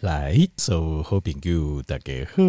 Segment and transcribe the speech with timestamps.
[0.00, 2.42] 来，所有好朋友大家好，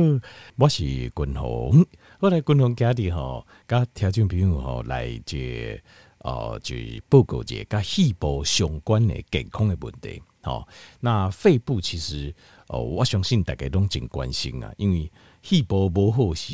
[0.56, 1.86] 我是君宏。
[2.22, 5.78] 我来君宏家里吼，甲听众朋友吼来这
[6.20, 6.78] 呃，就
[7.10, 10.24] 报告一个肺部相关的健康的问题。
[10.42, 10.66] 好，
[11.02, 12.34] 那肺部其实
[12.68, 15.12] 哦，我相信大家都真关心啊，因为
[15.42, 16.54] 肺部不好是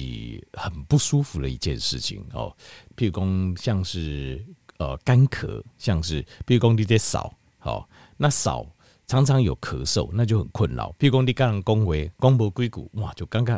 [0.53, 2.51] 很不舒服的一件事情哦。
[2.95, 4.43] 譬如讲，像是
[4.79, 7.87] 呃干咳，像是譬如讲你在扫，好，
[8.17, 8.65] 那扫。
[9.07, 10.93] 常常有咳嗽，那就很困扰。
[10.99, 13.57] 譬如讲，你刚刚讲话讲无几句，哇，就刚刚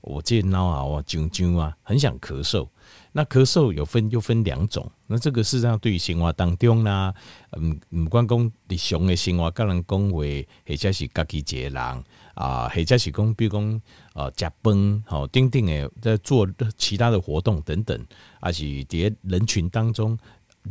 [0.00, 2.66] 我这脑啊，我啾啾啊，很想咳嗽。
[3.12, 4.90] 那咳嗽有分，又分两种。
[5.06, 7.14] 那这个事实上对于生活当中啦，
[7.52, 10.18] 嗯，不管讲日常的生活，跟人讲话，
[10.66, 13.82] 或者是家己一个人啊，或者是讲，比如讲
[14.14, 16.44] 呃，食饭，好，丁丁的在做
[16.76, 18.04] 其他的活动等等，
[18.40, 20.18] 还是在人群当中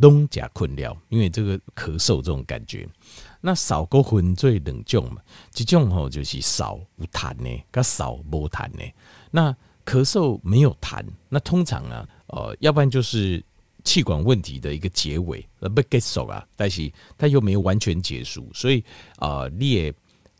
[0.01, 2.87] 拢加困扰，因为这个咳嗽这种感觉。
[3.41, 8.83] 那扫过分最两种嘛，这种吼就是少有痰的，跟少无痰呢。
[9.31, 13.41] 那咳嗽没有痰，那通常啊，呃，要不然就是
[13.83, 18.83] 气管问题的一个结尾，呃不结束啊，但是它又没有完全结束，所以
[19.17, 19.93] 啊、呃，你也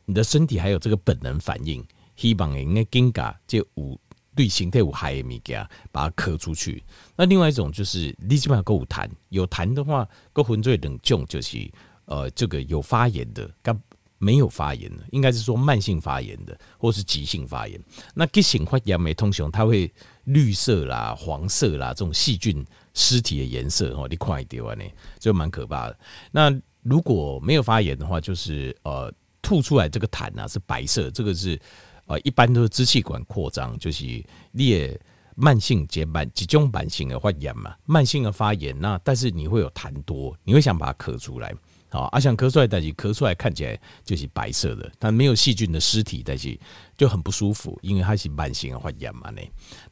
[0.05, 1.85] 你的身体还有这个本能反应，
[2.15, 3.99] 希望应该更加就有
[4.37, 6.81] 对形态有害的物件，把它咳出去。
[7.17, 11.69] 那另外一种就是你基本上够有痰，有痰的话，过分最两种就是。
[12.09, 13.77] 呃，这个有发炎的，跟
[14.17, 17.77] 没有发炎的，应该是说慢性发炎的，或是急性发炎。
[18.13, 24.85] 那急性发炎没通常，它会绿色啦、黄色啦这种细菌尸体的颜色哦，你看一点呢，
[25.19, 25.99] 就蛮可怕的。
[26.31, 26.49] 那
[26.81, 31.59] 如果没有发炎的话，就是呃吐出来这个痰啊是白色，这个是
[32.07, 34.03] 呃一般都是支气管扩张，就是
[34.51, 34.99] 你也
[35.35, 41.53] 慢性结慢集中慢性的发炎嘛，慢性的发炎，那但是你会有痰多，你会想把它咳出来。
[41.89, 46.59] 好，阿想咳出来，但是咳出来看起来就是白色的，但没有细菌的尸体，但是
[46.97, 49.41] 就很不舒服，因为它是慢性的发炎嘛呢。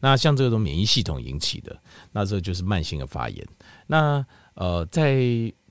[0.01, 1.73] 那像这种免疫系统引起的，
[2.11, 3.47] 那这就是慢性的发炎。
[3.87, 5.21] 那呃，在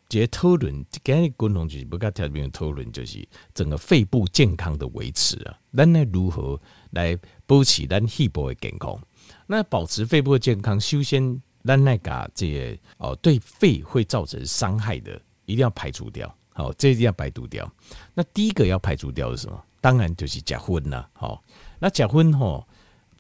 [0.09, 6.61] 这讨论，今日共同就是不跟特别讨论，就是整个肺部健康的维持啊，咱来如何
[6.91, 9.01] 来保持咱肺部的健康？
[9.47, 15.21] 那保持肺部的健康，首先咱那个这哦，对肺会造成伤害的。
[15.47, 17.71] 一定要排除掉，好，这一定要排除掉。
[18.15, 19.63] 那第一个要排除掉是什么？
[19.83, 21.45] 当然就是假婚呐，好，
[21.79, 22.67] 那假婚吼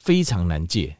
[0.05, 0.95] 非常难戒，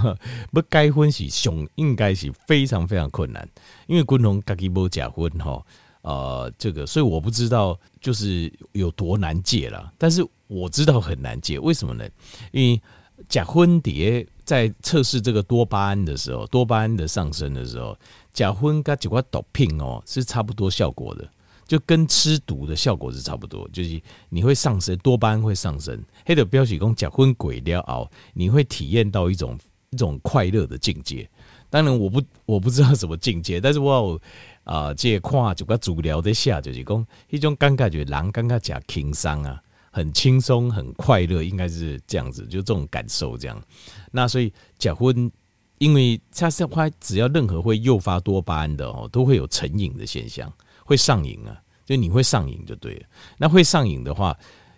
[0.52, 3.48] 不该婚是熊，应该是非常非常困难，
[3.86, 5.64] 因为君宏家己无假婚吼，
[6.02, 12.06] 呃，这个所以我不知道就是有多难戒了，但是我知道很难戒，为什么呢？
[12.52, 12.80] 因为
[13.28, 17.96] 假婚蝶在测试这个多巴胺的时候，多巴胺的上升的时候。
[18.32, 21.28] 假婚跟几块毒品哦，是差不多效果的，
[21.70, 26.02] 就跟吃毒的效果是差不多，就是你会上升，多巴胺会上升。
[26.26, 29.56] 黑的标题讲假婚鬼了熬，你会体验到一种
[29.90, 31.30] 一种快乐的境界。
[31.68, 34.20] 当然我不我不知道什么境界，但是我
[34.64, 43.62] 啊这看就个主聊的下就是讲一种尴尬，就是人尴尬假轻松啊，很轻松很快乐，应该是这样子，就这种感受这样。
[44.10, 45.30] 那所以假婚。
[45.78, 50.52] 因为它是它，只要任何会诱发多巴胺的哦，都会有成瘾的现象，
[50.90, 51.56] 会上瘾啊，
[51.86, 53.06] 就你会上瘾就对了。
[53.38, 54.36] 那会上瘾的话，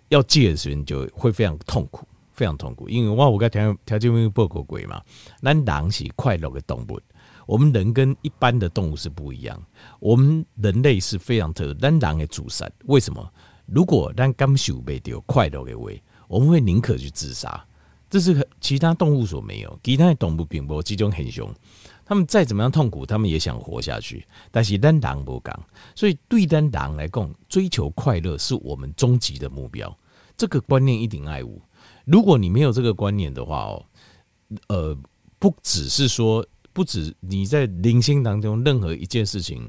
[0.09, 2.87] 要戒的时候就会非常痛苦，非常痛苦。
[2.87, 5.01] 因为哇，我刚才条条件没报过鬼嘛，
[5.41, 7.01] 那狼是快乐的动物，
[7.47, 9.59] 我们人跟一般的动物是不一样，
[9.99, 12.69] 我们人类是非常特殊，但狼的主杀。
[12.85, 13.27] 为什么？
[13.65, 17.65] 如果咱感受不到快乐的味，我们会宁可去自杀。
[18.07, 21.51] 这是其他动物所没有，其他动物并不集中很凶，
[22.13, 24.23] 他们再怎么样痛苦，他们也想活下去。
[24.51, 25.65] 但是咱人不讲，
[25.95, 29.97] 所以对咱人来讲，追求快乐是我们终极的目标。
[30.37, 31.59] 这个观念一定爱无。
[32.05, 33.85] 如果你没有这个观念的话哦，
[34.67, 34.95] 呃，
[35.39, 39.67] 不只是说，不止你在灵性当中任何一件事情，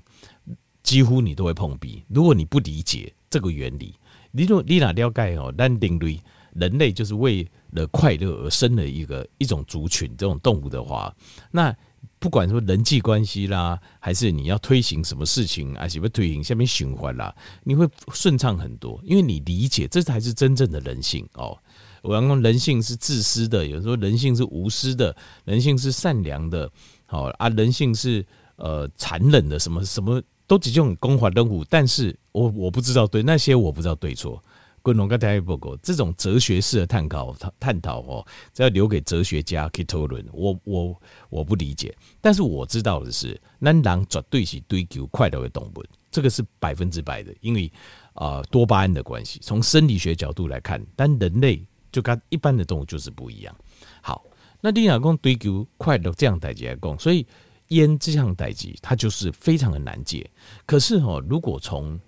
[0.82, 2.04] 几乎你都会碰壁。
[2.08, 3.94] 如果你不理解这个原理，
[4.32, 6.20] 你若你哪了解哦，咱人类
[6.52, 11.10] 人类就是为了快乐而生的一个一种族群，这种动物的话，
[11.50, 11.74] 那
[12.18, 21.58] 不管说人际关系啦，还是你要推行什么事情，还是不推行下面循环啦，你会顺畅很多，因为你理解这才是真正的人性哦。
[22.02, 25.14] 我刚刚人性是自私的，有时候人性是无私的，
[25.44, 26.70] 人性是善良的，
[27.06, 28.24] 好啊，人性是
[28.56, 34.42] 呃残忍的，什么什么都只用公法任务，但是我我不知道对那些我不知道对错。
[34.84, 40.22] 君宏跟大家报告，这种哲学式的探讨，探讨哦，这要留给哲学家去讨论。
[40.30, 41.00] 我我
[41.30, 47.34] 我不理解，但是我知道的是，咱人绝对是追求快乐的动物，这个是百分之百的。
[47.40, 47.72] 因为
[48.12, 49.40] 啊、呃、多巴胺的关系。
[49.42, 53.56] 从生理学角度来看，但人类就跟一般的动物就是不一样。
[54.02, 54.22] 好，
[54.60, 57.26] 那你老公追求快乐这样代际来讲，所以
[57.68, 60.30] 烟这项代际它就是非常的难戒。
[60.66, 61.98] 可是哦，如果从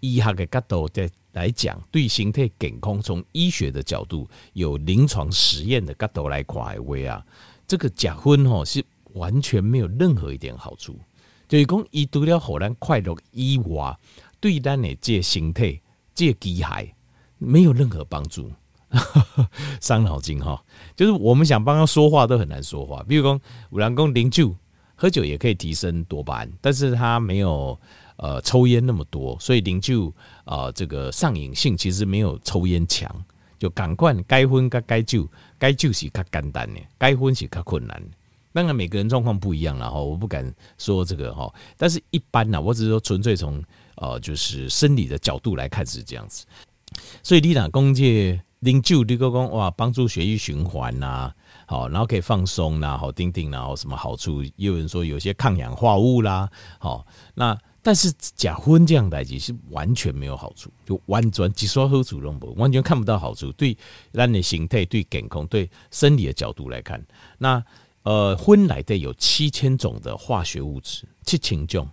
[0.00, 7.24] 医学的角度在来讲，对身体健康，从医学的角度有临床实验的角度来看的话啊，
[7.66, 10.98] 这个假婚哦是完全没有任何一点好处。
[11.48, 13.96] 就是讲，伊除了让咱快乐以外，
[14.40, 15.80] 对咱的这身体、
[16.14, 16.90] 这机械
[17.38, 18.50] 没有任何帮助，
[19.80, 20.64] 伤脑筋哈。
[20.96, 23.04] 就是我们想帮他说话都很难说话。
[23.06, 23.40] 比如讲，
[23.70, 24.56] 有人讲啉酒，
[24.96, 27.78] 喝酒也可以提升多巴胺，但是他没有
[28.16, 30.12] 呃抽烟那么多，所以灵酒
[30.44, 33.10] 啊这个上瘾性其实没有抽烟强。
[33.58, 35.26] 就赶快该婚该该酒，
[35.58, 38.02] 该酒是较简单的，该婚是较困难。
[38.52, 41.50] 当然，每个人状况不一样了哈，我不敢说这个哈。
[41.74, 43.64] 但是，一般呢，我只是说纯粹从
[43.94, 46.44] 呃，就是生理的角度来看是这样子。
[47.22, 51.32] 所以，你打工界啉酒，你个讲哇，帮助血液循环呐，
[51.66, 54.42] 好，然后可以放松呐，好，丁丁，然后什么好处？
[54.42, 63.52] 也有人说有些抗氧化物啦，好，那但是假婚这样代志是完全没有好处，就完全只说好处都没有，完全看不到好处。
[63.52, 63.78] 对
[64.10, 67.00] 让你形态、对健康、对生理的角度来看，
[67.38, 67.64] 那。
[68.02, 71.88] 呃，荤内底有七千种的化学物质，七千种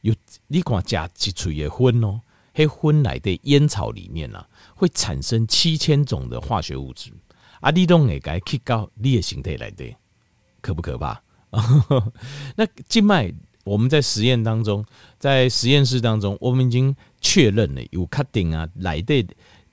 [0.00, 0.14] 有
[0.46, 2.22] 你看加一锤的荤哦，
[2.54, 7.12] 黑荤内底烟草里面啊，会产生七千种的化学物质
[7.60, 9.94] 啊，你都会该去到你的身体内底，
[10.62, 11.22] 可不可怕？
[12.56, 13.30] 那静脉
[13.68, 14.84] 我们在实验当中，
[15.18, 19.26] 在实验室当中，我们已经确认了有确定啊，内底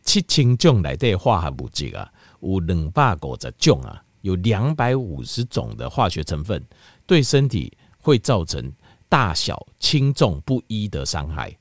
[0.03, 2.11] 七千种内底化学物质啊，
[2.41, 4.01] 有两百五十种啊。
[4.25, 6.59] 有两百五十种的化学成分，
[7.05, 8.73] 对身体会造成
[9.07, 11.55] 大小轻重不一的伤害。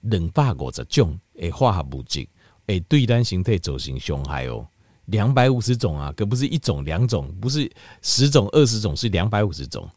[0.00, 2.26] 两百五十种诶化学物质
[2.66, 4.66] 诶对单形态走形伤害哦。
[5.04, 7.70] 两百五十种啊，可不是一种两种，不是
[8.02, 9.88] 十种二十种，是两百五十种。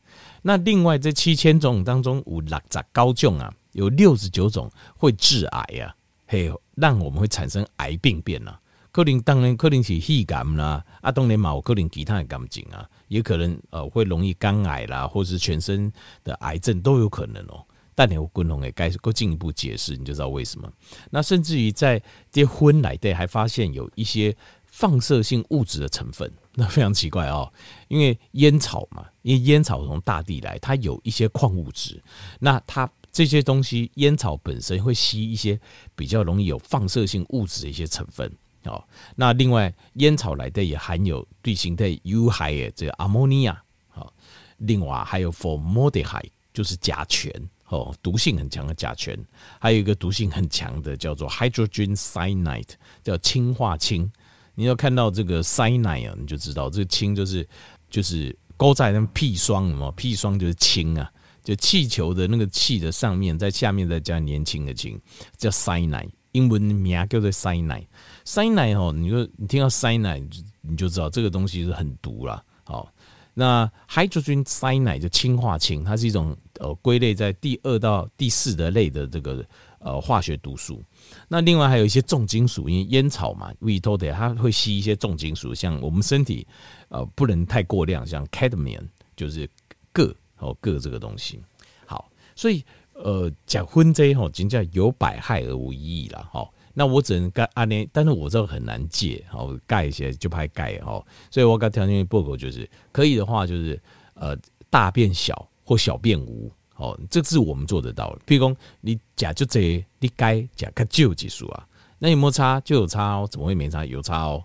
[0.44, 5.95] 那另外这七千种当中，有六十九种啊，有六十九种会致癌啊，
[6.28, 8.60] 嘿，让我们会产生癌病变啊。
[8.92, 15.92] 可能当然可能是肺癌啦，啊，当然嘛有可能其他的感情啊，也可能呃会容易肝癌啦，或是全身
[16.24, 17.68] 的癌症都有可能哦、喔。
[17.96, 20.72] 但你有共同的该更进一步解释，你就知道为什么。
[21.10, 22.01] 那甚至于在
[22.31, 24.36] 结婚来的，还发现有一些
[24.66, 27.51] 放射性物质的成分，那非常奇怪哦、
[27.88, 32.00] 因为烟草嘛，因为烟草从大地来，它有一些矿物质，
[32.39, 35.59] 那它这些东西烟草本身会吸一些
[35.95, 38.31] 比较容易有放射性物质的一些成分。
[38.65, 38.81] 哦，
[39.15, 44.13] 那另外烟草来的也含有对形态有害的这个阿莫尼亚，好，
[44.57, 47.29] 另外还有 formaldehyde 就是甲醛，
[47.67, 49.17] 哦，毒性很强的甲醛，
[49.59, 52.69] 还有一个毒性很强的叫做 hydrogen cyanide，
[53.03, 54.09] 叫氢化氢。
[54.55, 57.47] 你要看到这个 cyanide 啊，你就知道这个氢就是
[57.89, 61.11] 就是勾在那砒霜，什么砒霜就是氢啊，
[61.44, 65.00] 就气球的那个气的上面，在下面再加年轻的氢，
[65.38, 67.88] 叫 cyanide，英文名叫做 cyanide。
[68.25, 70.27] cyanide 哦，你就你听到 cyanide，
[70.61, 72.44] 你就知道这个东西是很毒啦。
[72.63, 72.88] 好，
[73.33, 79.44] 那 hydrogen cyanide 就氢化氢，它是一种呃归类在第二到第四的类的这个
[79.83, 80.81] 呃化学毒素。
[81.27, 86.48] 那另外还有一些重金属，因为烟草嘛，维托的它会吸一些重金属，像我们身体
[86.89, 89.48] 呃不能太过量，像 cadmium 就是
[89.93, 91.39] 铬哦铬这个东西。
[91.86, 96.50] 好，所以呃讲婚这吼，真叫有百害而无一益了哈。
[96.75, 101.05] 那我只能盖阿年，但是我这个很难戒，好盖一些就拍盖哦。
[101.29, 103.79] 所以我刚条件报告就是可以的话，就是
[104.15, 104.36] 呃
[104.72, 108.22] 大变小或小变无，哦，这是我们做得到的。
[108.25, 111.68] 譬如说你假就这，你盖假看就有技术啊，
[112.00, 113.86] 那有没有差就有差哦，怎么会没差？
[113.86, 114.44] 有差哦，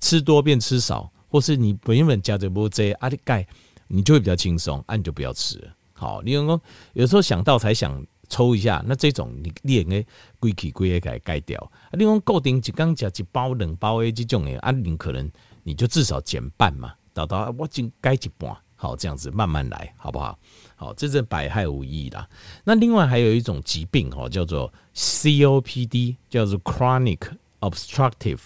[0.00, 3.46] 吃多变吃少，或是你本原本加这波这阿你盖，
[3.88, 5.58] 你就会比较轻松，啊你就不要吃。
[5.92, 6.60] 好，你有没
[6.92, 8.04] 有时候想到才想。
[8.28, 10.04] 抽一下，那这种你你应该
[10.40, 11.60] 规起规个给改掉。
[11.60, 15.30] 啊，你讲固定一缸加一包两包的这种诶，啊，你可能
[15.62, 20.36] 你就至少减半嘛，到到我仅改一半，好这样子慢慢来，好不好？
[20.76, 22.28] 好，这是百害无益啦。
[22.64, 27.18] 那另外还有一种疾病哦，叫做 COPD，叫做 Chronic
[27.60, 28.38] Obstructive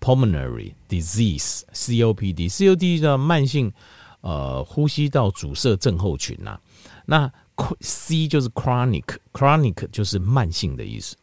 [0.00, 3.72] Pulmonary Disease，COPD，COPD 的慢性
[4.22, 6.58] 呃呼吸道阻塞症候群呐，
[7.06, 7.32] 那。
[7.82, 11.14] C 就是 chronic，chronic 就是慢性的意思。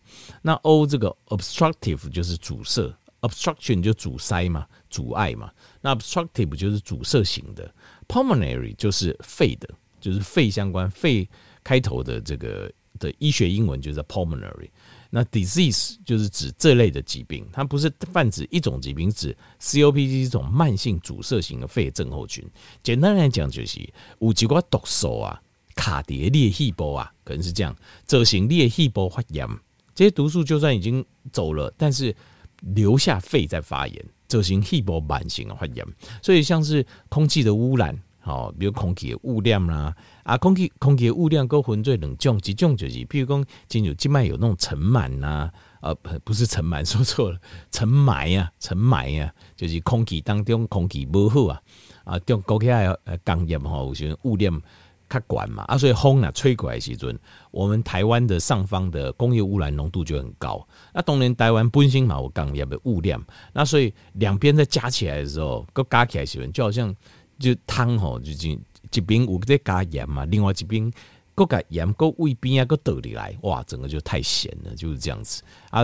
[0.41, 2.89] 那 O 这个 obstructive 就是阻塞
[3.19, 5.51] ，obstruction 就阻塞嘛，阻碍嘛。
[5.81, 7.69] 那 obstructive 就是阻塞型的
[8.07, 9.67] ，pulmonary 就是肺的，
[10.01, 11.29] 就是肺相关，肺
[11.63, 14.69] 开头的这个的医学英文就是 pulmonary。
[15.13, 22.45] 那 disease 就是指这类的疾病，它不是泛指一种疾病，指 COPD 是一种慢性阻塞型的肺症候群。
[22.81, 23.79] 简单来讲，就是
[24.19, 25.41] 有几个毒素啊，
[25.75, 29.45] 卡碟裂细胞啊，可能是这样，造成裂细胞发炎。
[29.93, 32.15] 这些毒素就算已经走了，但是
[32.61, 35.85] 留下肺在发炎，造成细胞慢性发炎。
[36.23, 38.01] 所以像是空气的污染。
[38.23, 45.49] 好，比如空气的污染啦，啊，空气空气的污染跟分做两种，一种就是，譬如讲，进入静脉有那种尘螨呐，
[45.81, 47.39] 呃，不是尘螨，说错了，
[47.71, 51.61] 尘霾啊，尘霾啊，就是空气当中空气不好啊，
[52.03, 54.61] 啊，中国起来呃工业吼，有些污染
[55.09, 57.17] 较悬嘛，啊，所以风啊吹过来时阵，
[57.49, 60.63] 我们台湾的上方的工业污染浓度就很高，
[60.93, 63.19] 那当然台湾本身嘛有工业的污染，
[63.51, 66.95] 那所以两边再加起来的时候，搁加起来时阵，就好像。
[67.41, 68.47] 就汤吼，就是
[68.93, 70.91] 一边有在加盐嘛，另外一边
[71.33, 75.81] 搁加盐，搁胃边啊搁倒里来，哇，整个就太咸了，就是这样子啊。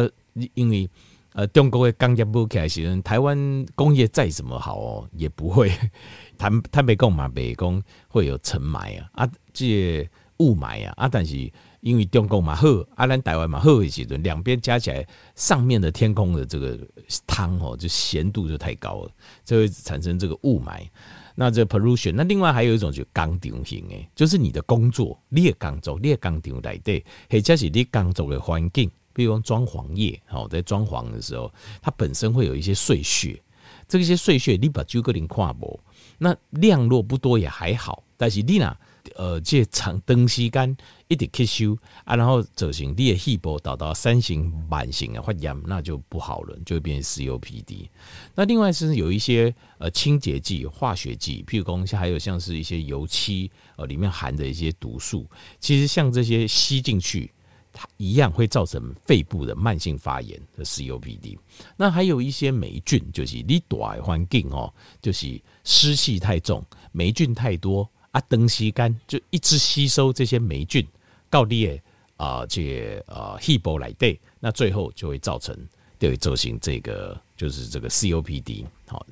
[0.53, 0.87] 因为
[1.33, 5.71] 呃，中国的工业不起来时，台湾工业再怎么好哦，也不会
[6.37, 16.77] 坦坦白讲嘛，北工会有尘霾啊，啊，这雾霾啊，啊，但是因为中国嘛好，啊，咱台湾嘛好的时阵，两边加起来，上面的天空的这个
[17.25, 19.11] 汤哦，就咸度就太高了，
[19.45, 20.87] 就会产生这个雾霾。
[21.39, 33.39] 那这 pollution，那另外还有一种就是工厂型诶，就是你的工作，你的工作，你的工厂来对，或者是你工作的环境，比如说装潢业，好，在装潢的时候，它本身会有一些碎屑，
[33.87, 35.79] 这些碎屑你把就个零跨不，
[36.17, 38.75] 那量若不多也还好，但是你呢？
[39.15, 47.89] 呃，这长长时间一直吸收啊，然后造成你的细胞导到三型慢性的发炎，那就不好了，就会变成 COPD。
[48.35, 55.25] 那另外是有一些呃清洁剂、化学剂，譬如说像还有像是一些油漆，呃，里面含的一些毒素，
[55.59, 57.31] 其实像这些吸进去，
[57.71, 61.37] 它一样会造成肺部的慢性发炎的 COPD。
[61.75, 67.89] 那还有一些霉菌，就是你大环境哦，就是湿气太重，霉菌太多。
[68.11, 70.85] 啊，长时间就一直吸收这些霉菌，
[71.29, 71.81] 到你的
[72.17, 75.55] 啊，这啊细胞来对，那最后就会造成，
[75.99, 78.65] 就会造成这个就是这个 COPD。
[78.87, 79.05] 好，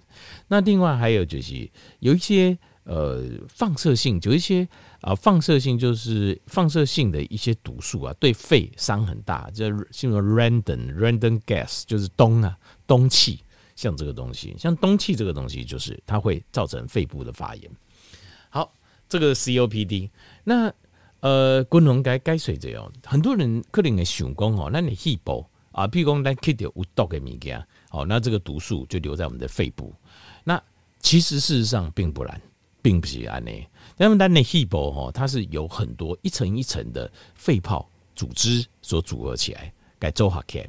[0.48, 4.68] 那另外还有就是有一些呃放射性，有一些
[5.02, 13.42] 啊放射性就是放射性的一些毒素啊，对肺伤很大，叫什么 Radon Radon gas，就是氡啊氡气，
[13.76, 17.70] 像这个东西，像氡气这个东西，就是它会造成肺部的发炎。
[19.18, 20.10] 这个 COPD，
[20.44, 20.74] 那
[21.22, 22.92] 呃，功能该该随着哦。
[23.04, 29.94] 很多人可能会想讲哦，那你细胞啊，譬如讲咱吸掉有毒的物件，哦，那这个毒素就留在我们的肺部。
[30.44, 30.62] 那
[31.00, 32.40] 其实事实上并不然，
[32.82, 33.68] 并不是安内。
[33.98, 40.64] 那么咱的细胞哈，它是有很多一层一层的肺泡组织所组合起来，该做好看。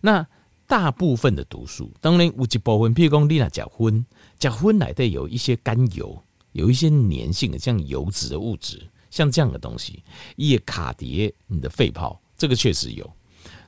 [0.00, 0.26] 那
[0.66, 4.04] 大部分的毒素，当然有一部分，譬如讲你那甲酚，
[4.38, 6.22] 甲酚内底有一些甘油。
[6.52, 8.80] 有一些粘性的，像油脂的物质，
[9.10, 10.02] 像这样的东西，
[10.36, 13.10] 也卡叠你的肺泡，这个确实有，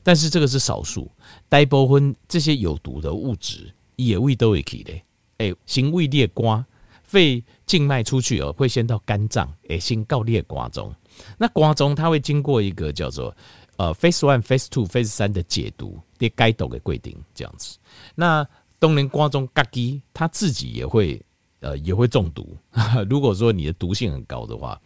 [0.02, 1.10] 但是这个是少数。
[1.48, 4.92] 大部分这些有毒的物质也未都会去的，
[5.38, 6.64] 哎，行胃裂瓜，
[7.02, 10.94] 肺静脉出去哦，会先到肝脏，哎，先告裂瓜中。
[11.38, 13.34] 那瓜中它会经过一个叫做
[13.76, 17.78] 呃 phase one、phase two、phase 三的解毒，的该懂的规定这样子。
[18.14, 18.46] 那
[18.78, 21.20] 当然瓜中嘎基，它自己也会。
[21.64, 22.54] 呃，也会中毒。
[23.08, 24.78] 如果说你的毒性很高的话，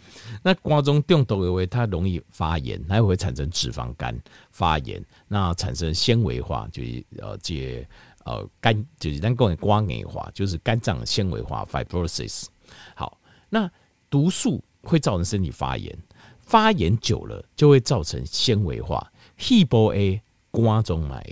[0.45, 4.17] 那瓜中中毒以为它容易发炎，它会产生脂肪肝
[4.53, 7.85] 发炎，那产生纤维化，就是呃，这
[8.25, 12.47] 呃肝就是咱讲的瓜硬化，就是肝脏纤维化 （fibrosis）。
[12.95, 13.19] 好，
[13.49, 13.69] 那
[14.09, 15.99] 毒素会造成身体发炎，
[16.39, 19.05] 发炎久了就会造成纤维化。
[19.37, 21.27] 细胞 A 瓜中买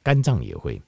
[0.00, 0.80] 肝脏也会，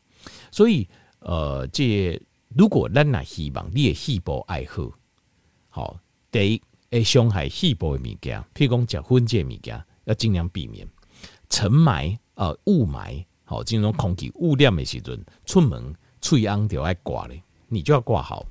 [0.53, 0.87] 所以
[1.19, 2.23] 呃，这。
[2.57, 4.91] 如果咱呐希望你的细胞爱好，
[5.69, 10.87] 好，第一会伤害细胞的物件，譬如讲甲分解物件，要尽量避免
[11.49, 18.47] 尘霾啊、雾霾，好，这种空气污染的时阵，出门喙瓮就爱挂咧，你就要挂好。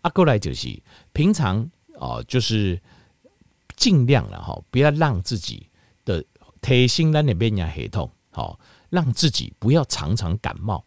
[0.00, 0.82] 啊，过来就是
[1.12, 2.80] 平常哦，就是
[3.76, 5.68] 尽量了哈，不要让自己
[6.04, 6.24] 的
[6.62, 10.82] 提升咱的免疫系统，好，让自己不要常常感冒。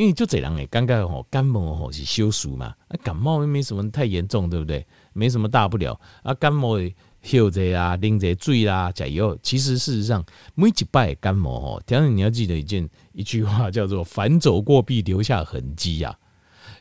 [0.00, 4.86] 因为就这样诶，感觉吼感冒吼是小事嘛，啊感冒又没什么太严重，对不对？
[5.12, 6.32] 没什么大不了啊。
[6.32, 6.78] 感冒
[7.20, 9.38] 休者啊，啉者水啦，加油。
[9.42, 16.18] 其实事实上，每一摆感冒吼，当然你要记得一件一句话叫做“凡走过必留下痕迹”啊。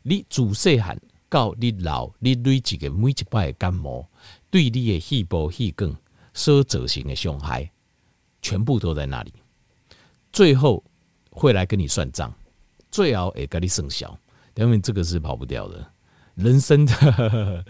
[0.02, 0.98] 你自细汉
[1.28, 4.08] 到你老，你累积个每一摆感冒，
[4.50, 5.94] 对你的细胞、细管
[6.34, 7.70] 所造成的伤害，
[8.42, 9.34] 全部都在那里。
[10.32, 10.82] 最后
[11.32, 12.34] 会来跟你算账，
[12.92, 14.18] 最后也跟你生效，
[14.56, 15.86] 因为这个是跑不掉的。
[16.36, 17.66] 人生的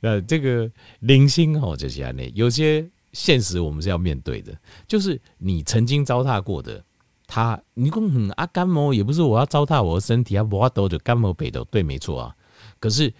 [0.00, 2.24] 呃， 这个零星哦，就是这样的。
[2.30, 4.56] 有些现实我们是要面对的，
[4.88, 6.82] 就是你曾经糟蹋过的
[7.26, 12.34] 他，你说嗯啊，感冒也不是我要糟蹋我的身体啊，我都就感冒北斗，对，没错啊。
[12.80, 13.12] 可是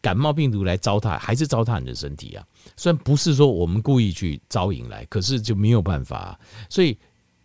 [0.00, 2.44] 感冒病毒来糟蹋，还是糟蹋你的身体啊。
[2.76, 6.38] 虽然不是说我们故意去招引来，可是就没有办法啊。
[6.68, 6.98] 所以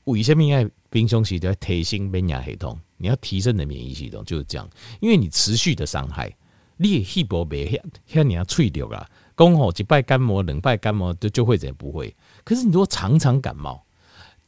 [0.05, 4.67] 为什么爱兵凶器，就要提升免疫系统，你要提升你的免疫系统，就是这样，
[4.99, 6.35] 因为你持续的伤害。
[6.77, 7.81] 你的细胞别遐
[8.19, 12.13] 遐你要脆掉啦，讲吼一摆感冒，两摆感冒就就会怎不会？
[12.43, 13.81] 可是你如果常常感冒，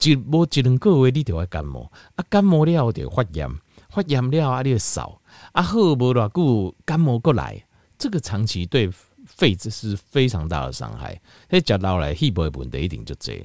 [0.03, 3.49] 一无一两个月你就会感冒，啊感冒了就发炎，
[3.89, 5.21] 发炎了啊你就少，
[5.53, 7.65] 啊好无偌久感冒过来，
[7.97, 8.89] 这个长期对
[9.25, 11.17] 肺子是非常大的伤害。
[11.49, 13.41] 迄食老来细胞的问题一定就这，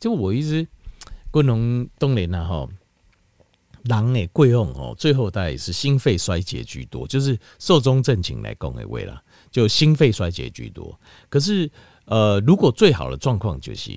[0.00, 0.66] 就我一直
[1.34, 2.70] 不能当然啦吼。
[3.82, 10.96] 人诶，贵用哦，最后大概也是心肺衰竭居多，就是寿终正寝来讲诶，为了就心肺衰竭居多。
[11.28, 11.68] 可是，
[12.04, 13.90] 呃，如果最好的状况就是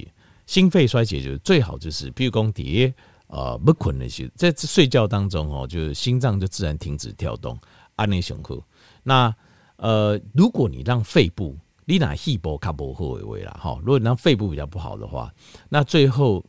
[0.47, 2.91] 心肺衰竭，就是最好就是，比如讲底
[3.27, 7.55] 呃不困那些，在睡觉当中哦，就是心脏就自然停止跳动，
[7.97, 8.61] 安内雄厚。
[9.03, 9.31] 那
[9.75, 15.31] 呃，如果你让肺部你拿细胞卡不好为为了哈，如果你让肺部比较不好的话，
[15.69, 16.43] 那最后。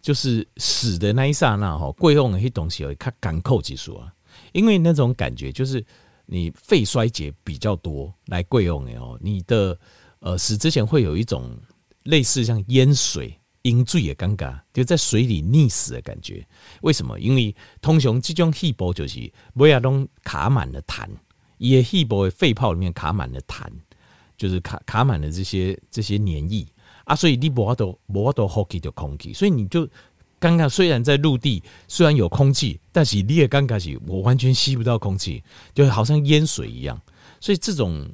[0.00, 4.12] 就是死的那一刹那哈，贵用的些东西会较干扣技术啊，
[4.52, 5.84] 因为那种感觉就是
[6.26, 9.78] 你肺衰竭比较多来贵用的哦，你的
[10.20, 11.50] 呃死之前会有一种
[12.04, 16.46] 类似像淹水、饮醉也尴尬，就在水里溺死的感觉。
[16.82, 17.18] 为什么？
[17.18, 21.08] 因为通常这种细胞就是每下都卡满了痰，
[21.58, 23.66] 也细胞的肺泡里面卡满了痰，
[24.36, 26.66] 就是卡卡满了这些这些黏液。
[27.08, 29.88] 啊，所以你无法度无法度呼吸到空气，所以你就
[30.38, 35.42] 刚刚虽然在陆地，虽然有空气，但是你也尴尬是，我完全吸不到空气，
[35.74, 37.00] 就好像淹水一样。
[37.40, 38.06] 所以这种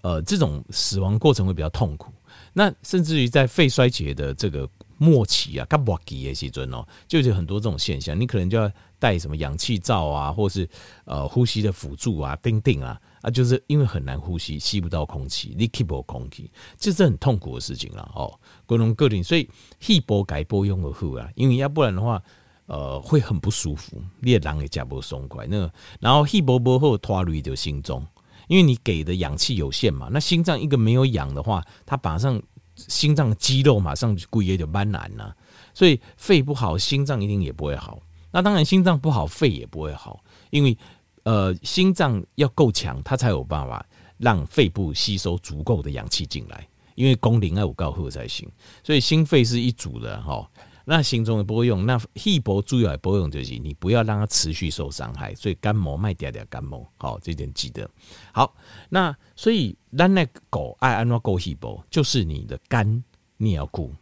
[0.00, 2.10] 呃，这种死亡过程会比较痛苦。
[2.54, 10.66] 那甚至于在肺衰竭的这个末期啊，刚末期的时阵哦，就是很多这种现象，你可能就要带什么氧气罩啊，或是
[11.04, 12.98] 呃呼吸的辅助啊，钉钉啊。
[13.22, 18.32] 啊，就是因为很难呼吸，吸不到空气，你吸不到空气，这是很痛苦的事情了哦。
[18.66, 19.46] 各种各样，所以
[19.78, 22.22] 气波改波用的好啊，因为要不然的话，
[22.64, 25.46] 呃，会很不舒服，你也人也加不松快。
[25.46, 28.06] 那，然后气波波后拖累就心脏，
[28.48, 32.42] 因为你给的氧气有限嘛，那心脏一个没有氧的话，它马上
[32.74, 35.36] 心脏肌肉马上骨也就弯难了，
[35.74, 38.00] 所以肺不好，心脏一定也不会好。
[38.32, 40.78] 那当然，心脏不好，肺也不会好，因为。
[41.24, 43.84] 呃，心脏要够强，它才有办法
[44.18, 46.66] 让肺部吸收足够的氧气进来。
[46.96, 48.46] 因为功能要有够好才行，
[48.84, 50.46] 所以心肺是一组的哈。
[50.84, 55.34] 那心中的波用，那肺部主要的波用就是你不要让它持续受伤害。
[55.34, 57.88] 所以肝膜卖点点肝膜，好，这点记得。
[58.32, 58.54] 好，
[58.90, 63.02] 那所以咱那狗爱安怎顾肺部，就是你的肝
[63.38, 63.94] 你也要顾，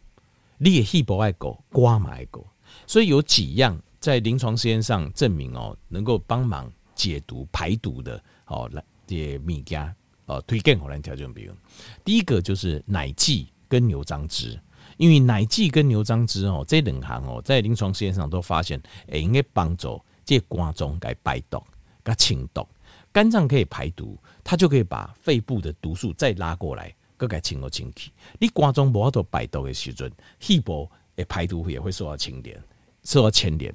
[0.57, 2.45] 你的肺部爱狗，瓜嘛爱狗。
[2.85, 6.69] 所以有几样在临床实验上证明哦，能够帮忙。
[6.99, 11.33] 解毒排毒的哦，来这物件哦，推荐我来调整。
[11.33, 11.53] 比如
[12.03, 14.59] 第一个就是奶剂跟牛樟汁，
[14.97, 21.63] 因为奶剂跟牛樟汁哦，这两行哦，在临床实验上都发现，诶，应该帮助这肝脏该排毒、
[22.03, 22.67] 该清毒。
[23.11, 28.11] 肝脏可以排毒，它就可以把肺部的毒素再拉过来，各该清个清气。
[28.37, 32.61] 你肝脏无法度排毒的时阵，肺部诶排毒也会受到牵连，
[33.03, 33.73] 受到牵连。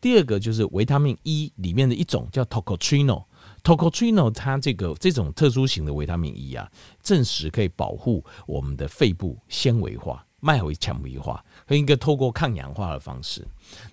[0.00, 3.24] 第二个就是维他命 E 里面的一种叫 tocotrino。
[3.62, 6.70] tocotrino 它这个这种特殊型的维他命 E 啊，
[7.02, 13.44] 证实可以保护我们的肺部纤维化、脉回纤维化和一个透过抗氧化的方式。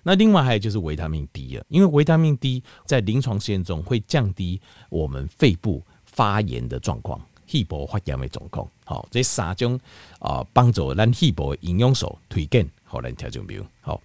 [0.04, 8.68] 那另外还有就是维他命 D 了，因为维他命 D 在临床实验中会降低我们肺部发炎的状况、肺部发炎的状况。
[8.84, 9.80] 好，这三种
[10.20, 14.00] 啊帮助咱肺部的营养素推荐，好来调整，比如好。